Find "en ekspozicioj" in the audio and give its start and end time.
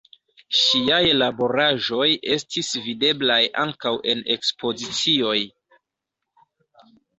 4.15-5.39